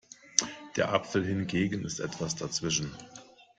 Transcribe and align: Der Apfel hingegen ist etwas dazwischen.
Der 0.77 0.91
Apfel 0.93 1.23
hingegen 1.23 1.85
ist 1.85 1.99
etwas 1.99 2.35
dazwischen. 2.35 2.91